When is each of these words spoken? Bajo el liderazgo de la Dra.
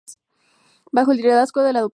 Bajo 0.91 1.11
el 1.11 1.17
liderazgo 1.17 1.61
de 1.61 1.73
la 1.73 1.81
Dra. 1.81 1.89